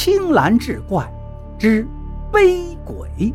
[0.00, 1.12] 青蓝志怪
[1.58, 1.84] 之
[2.32, 3.34] 悲鬼。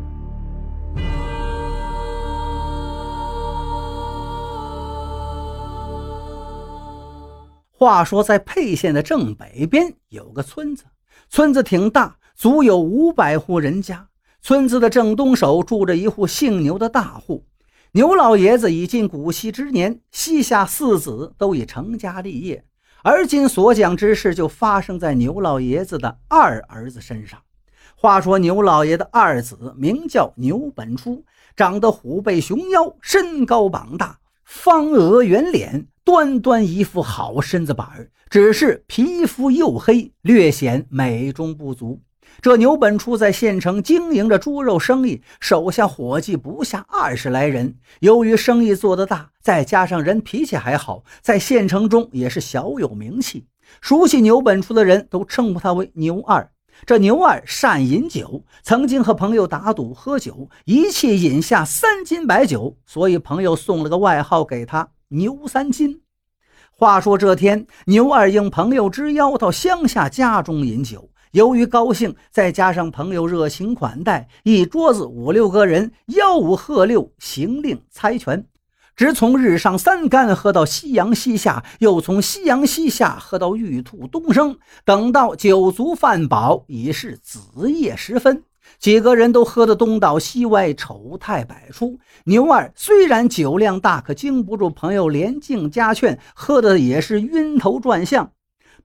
[7.70, 10.84] 话说，在沛县的正北边有个村子，
[11.28, 14.08] 村子挺大，足有五百户人家。
[14.40, 17.44] 村子的正东首住着一户姓牛的大户，
[17.92, 22.64] 牛老爷子已近古稀之年，膝下四子都已成家立业。
[23.06, 27.38] 而今所讲之事，就发生在牛老爷子的二儿子身上。
[27.94, 31.22] 话说牛老爷的二子名叫牛本初，
[31.54, 35.86] 长得虎背熊腰，身高膀大，方额圆脸。
[36.02, 42.00] 端端一副好身子板儿，只是皮肤黝黑，略显美中不足。
[42.40, 47.74] 这牛本初在县城经营着猪肉生意，手下伙计不下二十来人。
[48.00, 53.46] 由于生意做得大，再加上人脾气还好，在县城中也是小有名气。
[53.80, 56.50] 熟悉牛本初的人都称呼他为牛二。
[56.84, 64.86] 这牛二善饮酒，曾经和朋友打赌喝酒，一气饮下三斤白酒，所以朋友送了个外号给他。
[65.08, 66.02] 牛三斤。
[66.76, 71.08] 话说这天，牛二应朋友之邀到乡下家中饮酒。
[71.34, 78.46] 由于高兴，再加上朋友热情款待，一桌子五六个人吆五喝六，行令猜拳，
[78.94, 84.56] 直从日上三竿喝到夕阳西下，又从夕阳西下喝到玉兔东升。
[84.84, 88.44] 等到酒足饭饱，已是子夜时分。
[88.78, 91.98] 几个人都喝得东倒西歪，丑态百出。
[92.26, 98.30] 牛二虽然酒量大，可经不住朋友连敬加劝，喝的也是晕头转向。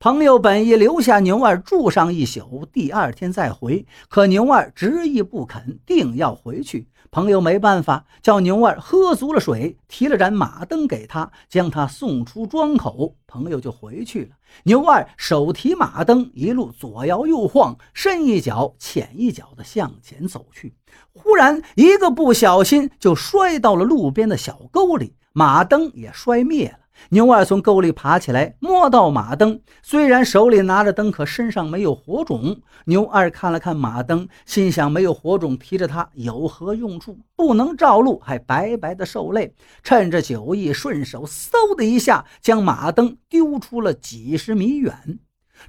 [0.01, 6.87] 朋友本意留下牛二住上一宿，第二天再回，可牛二执意不肯，定要回去。
[7.11, 13.13] 朋友没办法，叫牛二喝足了水，提了盏马灯给他，将他送出庄口。
[13.27, 14.29] 朋友就回去了。
[14.63, 20.73] 牛二手提马灯，一路左摇右晃，深一脚浅一脚地向前走去。
[21.11, 26.79] 忽然一个不小心，就摔到了路边的小沟里，马灯也摔灭了。
[27.09, 32.61] 牛二从沟里爬起来，摸到马灯，虽然手里拿着灯，可身上没有火种。
[32.85, 37.17] 牛二看了看马灯，心想：没有火种，提着它有何用处？
[37.35, 39.55] 不能照路，还白白的受累。
[39.81, 45.19] 趁着酒意，顺手嗖的一下，将马灯丢出了几十米远。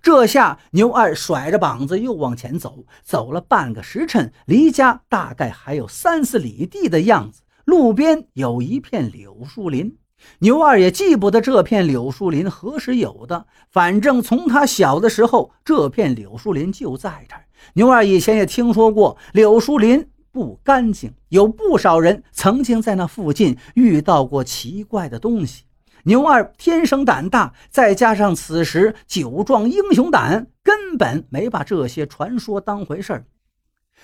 [0.02, 7.42] 这下牛二甩着膀子又往前走，走了半个时辰，离家大概还有三四里地的样子。
[7.64, 9.96] 路边有一片柳树林。
[10.41, 17.44] 牛二也记不得这片柳树林何时有的，反正从他小的时候，这片柳树林就在这儿。
[17.75, 25.64] 牛二以前也听说过柳树林不干净，有不少人曾经在那附近遇到过奇怪的东西。
[26.04, 33.25] 牛二天生胆大，再加上此时酒壮英雄胆，根本没把这些传说当回事儿。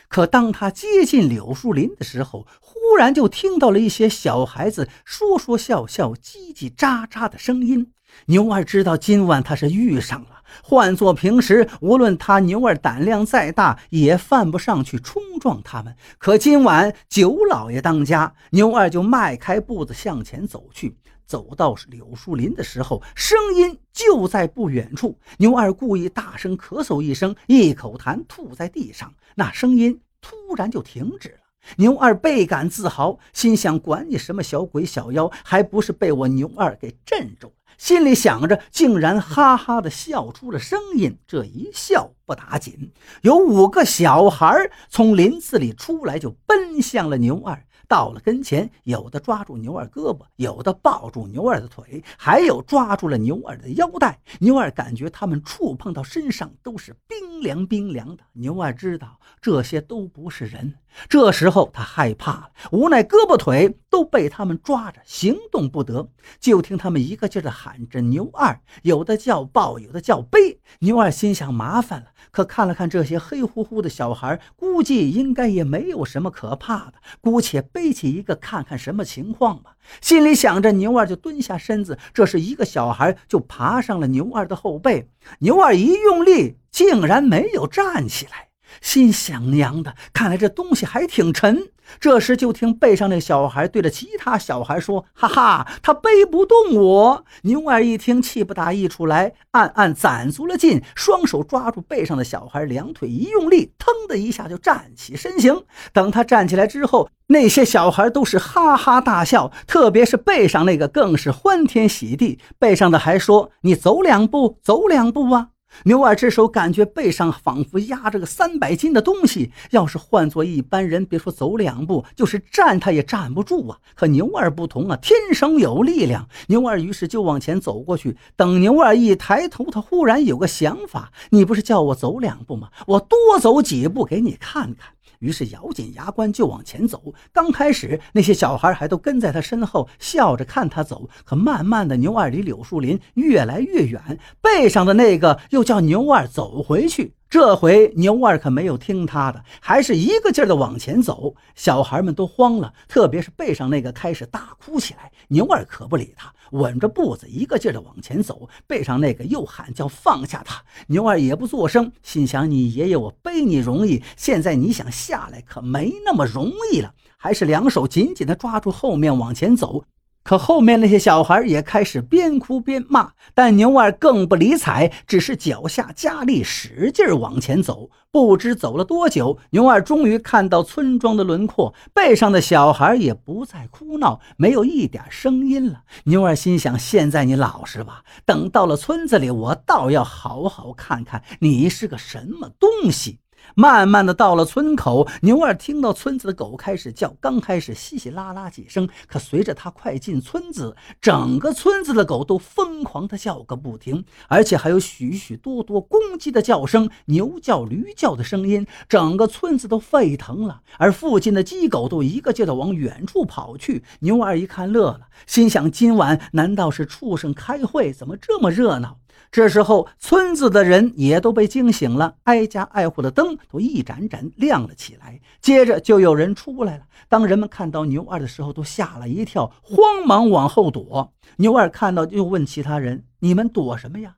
[0.08, 7.92] 可当他接近柳树林的时候，忽然就听到了一些小孩子说说笑笑、叽叽喳喳的声音。
[8.26, 10.28] 牛二知道今晚他是遇上了。
[10.62, 15.94] 换做平时，无论他牛二胆量再大，也犯不上去冲撞他们。
[16.18, 20.96] 可今晚九老爷当家，牛二就迈开步子向前走去。
[21.26, 25.18] 走到柳树林的时候，声音就在不远处。
[25.38, 31.38] 牛二故意大声咳嗽一声，一口痰吐在地上，那声音突然就停止了。
[31.76, 37.52] 牛二倍感自豪，心想：管你什么小鬼小妖，还不是被我牛二给镇住了。
[37.76, 41.18] 心里想着，竟然哈哈的笑出了声音。
[41.26, 42.92] 这一笑不打紧，
[43.22, 47.62] 有五个小孩从林子里出来，就奔向了牛二。
[47.88, 54.18] 到了跟前，有的抓住牛二胳膊，有的抱住牛二的腿，还有抓住了牛二的腰带。
[54.40, 58.24] 牛二感觉他们触碰到身上都是冰凉冰凉的。
[58.32, 60.74] 牛二知道这些都不是人，
[61.08, 66.08] 这时候他害怕了，无奈胳膊腿都被他们抓着，行动不得。
[66.40, 70.60] 就听他们一个劲的喊着“牛二”，有的叫抱，有的叫背。
[70.80, 77.62] 牛二心想麻烦了，可看了看这些黑乎乎的小孩，估计应该也没有什么可怕的，姑且。
[77.72, 88.48] 背起一个看看什么情况吧，心里想着，牛二就蹲下身子，这是一个小孩就爬上了牛二的后背，牛二一用力，竟然没有站起来。
[88.80, 91.68] 心想娘的，看来这东西还挺沉。
[92.00, 105.62] 这时就听背上那小孩对着其他小孩说：“哈哈，他背不动我。”牛二一听，气不打一处来，暗暗攒足了劲，双手抓住背上的小孩，两腿一用力，腾的一下就站起身形。
[105.92, 112.38] 等他站起来之后，那些小孩都是哈哈大笑，特别是背上那个更是欢天喜地。
[112.58, 115.48] 背上的还说：“你走两步，走两步啊。”
[115.84, 123.78] 牛二只手感觉背上仿佛压着个三百斤的东西，要是换做一般人，别说走两步，就是站他也站不住啊。
[123.94, 126.28] 可牛二不同啊，天生有力量。
[126.48, 128.16] 牛二于是就往前走过去。
[128.36, 132.70] 等牛二一抬头，他忽然有个想法：你不是叫我走两步吗？
[132.86, 134.95] 我多走几步给你看看。
[135.18, 137.14] 于是咬紧牙关就往前走。
[137.32, 147.14] 刚开始那些小孩还都跟在他身后笑着看他走，可慢慢的牛二离柳树林越来越远，背上的那个又叫牛二走回去。
[147.28, 151.34] 这回牛二可没有听他的，还是一个劲儿的往前走。
[151.56, 155.10] 小孩们都慌了，特别是背上那个开始大哭起来。
[155.28, 158.48] 牛二可不理他，稳着步子一个劲儿的往前走。
[158.66, 169.84] 背上那个又喊叫放下他，牛二也不作声，心想你爷爷我背你容易，现在你想下来可没那么容易了，还是两手紧紧的抓住后面往前走。
[170.26, 177.88] 可后面那些小孩也开始边哭边骂，但牛二更不理睬，只是脚下加力，使劲往前走。
[178.10, 185.82] 不知走了多久，牛二终于看到村庄的轮廓，背上的小孩也不再哭闹，没有一点声音了。
[186.06, 193.20] 牛二心想：现在你老实吧，等到了村子里，我倒要好好看看你是个什么东西。
[193.54, 210.62] 慢慢的到了村口，牛二听到村子的狗开始叫，刚开始稀稀拉拉几声，可随着他快进村子，整个村子的狗都疯狂的叫个不停，而且还有许许多多公鸡的叫声、牛叫、驴叫的声音，整个村子都沸腾了。
[210.78, 213.82] 而附近的鸡狗都一个劲的往远处跑去。
[214.00, 217.92] 牛二一看乐了，心想：今晚难道是畜生开会？
[217.92, 218.98] 怎么这么热闹？
[219.30, 225.20] 这时候，村子的人也都被惊醒了，挨家挨户的灯都一盏盏亮了起来。
[225.40, 226.84] 接着就有人出来了。
[227.08, 231.12] 当人们看到牛二的时候，都吓了一跳，慌忙往后躲。
[231.36, 234.16] 牛二看到，又问其他人：“你们躲什么呀？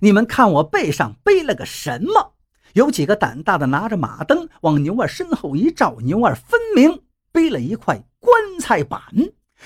[0.00, 2.34] 你们看我背上背了个什么？”
[2.74, 7.00] 有几个胆大的拿着马灯往牛二身后一照，牛二分明
[7.32, 9.00] 背了一块棺材板。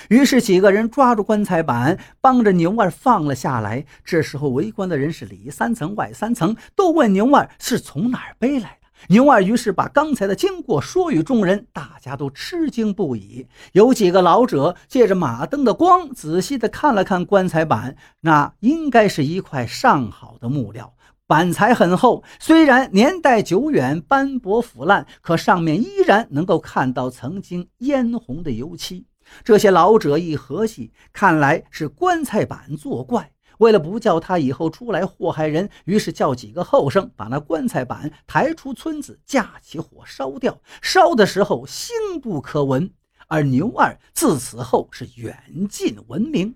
[0.09, 3.85] 于是几个人抓住棺材板，帮着牛二放了下来。
[4.05, 8.89] 这时候围观的人是里三层外三层，都问牛二是从哪儿背来的。
[9.09, 13.47] 牛二于是把刚才的经过说与众人，大家都吃惊不已。
[13.73, 20.94] 有几个老者借着马灯的光，仔细地看了看棺材板，那应该是一块上好的木料，
[21.27, 29.06] 板材很厚，虽然年代久远、斑驳腐烂，可上面依然能够看到曾经嫣红的油漆。
[29.44, 33.32] 这些老者一合计，看来是棺材板作怪。
[33.58, 40.61] 为了不叫他以后出来祸害人，于是叫几个后生把那棺材板抬出村子，架起火烧掉。
[40.81, 42.93] 烧的时候星不可闻。
[43.29, 46.55] 而牛二自此后是远近闻名，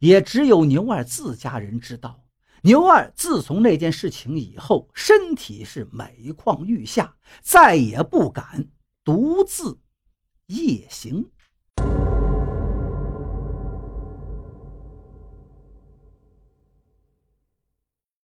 [0.00, 2.24] 也只有牛二自家人知道。
[2.62, 8.66] 牛二自从那件事情以后，身体是每况愈下，再也不敢
[9.04, 9.78] 独自
[10.46, 11.30] 夜行。